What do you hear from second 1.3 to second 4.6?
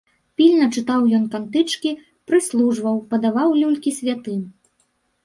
кантычкі, прыслужваў, падаваў люлькі святым.